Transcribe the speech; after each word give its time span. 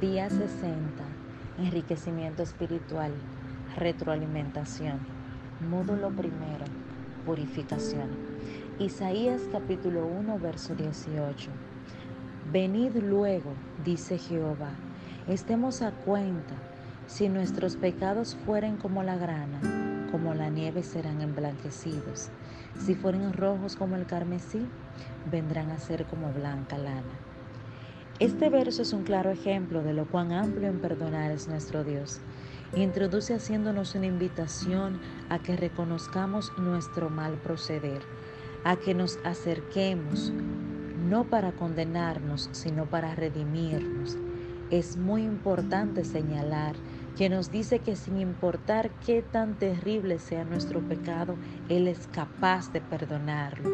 Día 0.00 0.30
60. 0.30 0.46
Enriquecimiento 1.58 2.44
espiritual. 2.44 3.10
Retroalimentación. 3.76 5.00
Módulo 5.68 6.10
primero. 6.10 6.66
Purificación. 7.26 8.08
Isaías 8.78 9.42
capítulo 9.50 10.06
1, 10.06 10.38
verso 10.38 10.76
18. 10.76 11.50
Venid 12.52 12.94
luego, 12.94 13.50
dice 13.84 14.18
Jehová, 14.18 14.70
estemos 15.26 15.82
a 15.82 15.90
cuenta. 15.90 16.54
Si 17.08 17.28
nuestros 17.28 17.74
pecados 17.74 18.36
fueren 18.46 18.76
como 18.76 19.02
la 19.02 19.16
grana, 19.16 20.06
como 20.12 20.32
la 20.32 20.48
nieve 20.48 20.84
serán 20.84 21.22
emblanquecidos. 21.22 22.30
Si 22.78 22.94
fueren 22.94 23.32
rojos 23.32 23.74
como 23.74 23.96
el 23.96 24.06
carmesí, 24.06 24.64
vendrán 25.28 25.72
a 25.72 25.80
ser 25.80 26.04
como 26.04 26.32
blanca 26.32 26.78
lana. 26.78 27.27
Este 28.20 28.48
verso 28.48 28.82
es 28.82 28.92
un 28.92 29.04
claro 29.04 29.30
ejemplo 29.30 29.84
de 29.84 29.92
lo 29.92 30.04
cuán 30.04 30.32
amplio 30.32 30.68
en 30.68 30.80
perdonar 30.80 31.30
es 31.30 31.46
nuestro 31.46 31.84
Dios. 31.84 32.18
Introduce 32.74 33.32
haciéndonos 33.32 33.94
una 33.94 34.06
invitación 34.06 34.98
a 35.28 35.38
que 35.38 35.56
reconozcamos 35.56 36.52
nuestro 36.58 37.10
mal 37.10 37.34
proceder, 37.34 38.02
a 38.64 38.74
que 38.74 38.92
nos 38.92 39.20
acerquemos, 39.22 40.32
no 41.08 41.30
para 41.30 41.52
condenarnos, 41.52 42.48
sino 42.50 42.86
para 42.86 43.14
redimirnos. 43.14 44.16
Es 44.72 44.96
muy 44.96 45.22
importante 45.22 46.04
señalar 46.04 46.74
que 47.18 47.28
nos 47.28 47.50
dice 47.50 47.80
que 47.80 47.96
sin 47.96 48.16
importar 48.20 48.90
qué 49.04 49.22
tan 49.22 49.56
terrible 49.58 50.20
sea 50.20 50.44
nuestro 50.44 50.80
pecado, 50.80 51.34
Él 51.68 51.88
es 51.88 52.06
capaz 52.06 52.72
de 52.72 52.80
perdonarlo. 52.80 53.68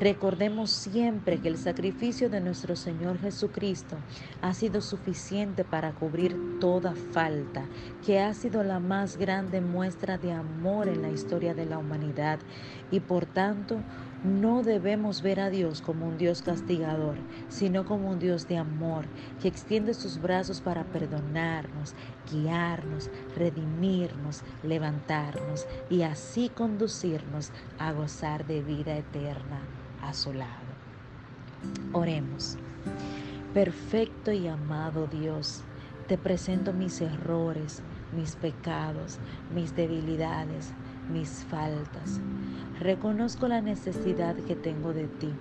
Recordemos 0.00 0.70
siempre 0.70 1.38
que 1.38 1.46
el 1.46 1.58
sacrificio 1.58 2.28
de 2.28 2.40
nuestro 2.40 2.74
Señor 2.74 3.20
Jesucristo 3.20 3.96
ha 4.42 4.52
sido 4.52 4.80
suficiente 4.80 5.62
para 5.62 5.92
cubrir 5.92 6.58
toda 6.60 6.92
falta, 7.12 7.66
que 8.04 8.18
ha 8.18 8.34
sido 8.34 8.64
la 8.64 8.80
más 8.80 9.16
grande 9.16 9.60
muestra 9.60 10.18
de 10.18 10.32
amor 10.32 10.88
en 10.88 11.00
la 11.00 11.10
historia 11.10 11.54
de 11.54 11.66
la 11.66 11.78
humanidad 11.78 12.40
y 12.90 12.98
por 12.98 13.26
tanto 13.26 13.78
no 14.24 14.62
debemos 14.62 15.22
ver 15.22 15.40
a 15.40 15.50
Dios 15.50 15.80
como 15.80 16.06
un 16.06 16.18
Dios 16.18 16.42
castigador, 16.42 17.16
sino 17.48 17.84
como 17.84 18.10
un 18.10 18.18
Dios 18.18 18.48
de 18.48 18.58
amor, 18.58 19.04
que 19.40 19.48
extiende 19.48 19.94
sus 19.94 20.20
brazos 20.20 20.60
para 20.60 20.84
perdonarnos, 20.84 21.94
guiarnos, 22.30 23.10
redimirnos, 23.36 24.42
levantarnos 24.62 25.66
y 25.88 26.02
así 26.02 26.48
conducirnos 26.48 27.52
a 27.78 27.92
gozar 27.92 28.46
de 28.46 28.62
vida 28.62 28.96
eterna 28.96 29.60
a 30.02 30.12
su 30.12 30.32
lado. 30.32 30.68
Oremos. 31.92 32.56
Perfecto 33.54 34.32
y 34.32 34.46
amado 34.46 35.06
Dios, 35.06 35.62
te 36.06 36.18
presento 36.18 36.72
mis 36.72 37.00
errores, 37.00 37.82
mis 38.16 38.36
pecados, 38.36 39.18
mis 39.54 39.74
debilidades, 39.74 40.72
mis 41.10 41.44
faltas. 41.44 42.20
Reconozco 42.80 43.48
la 43.48 43.60
necesidad 43.60 44.36
que 44.36 44.54
tengo 44.54 44.92
de 44.92 45.08
ti, 45.08 45.32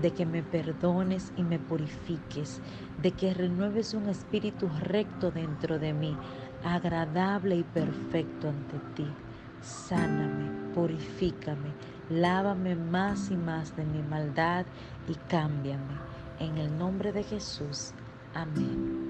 de 0.00 0.10
que 0.12 0.24
me 0.24 0.42
perdones 0.42 1.32
y 1.36 1.42
me 1.42 1.58
purifiques, 1.58 2.60
de 3.02 3.12
que 3.12 3.34
renueves 3.34 3.94
un 3.94 4.08
espíritu 4.08 4.70
recto 4.80 5.30
dentro 5.30 5.78
de 5.78 5.92
mí, 5.92 6.16
agradable 6.64 7.56
y 7.56 7.62
perfecto 7.62 8.48
ante 8.48 8.78
ti. 8.94 9.06
Sáname, 9.60 10.72
purifícame, 10.74 11.72
lávame 12.08 12.74
más 12.74 13.30
y 13.30 13.36
más 13.36 13.76
de 13.76 13.84
mi 13.84 14.02
maldad 14.02 14.64
y 15.08 15.14
cámbiame. 15.28 15.98
En 16.38 16.56
el 16.56 16.78
nombre 16.78 17.12
de 17.12 17.24
Jesús. 17.24 17.92
Amén. 18.34 19.07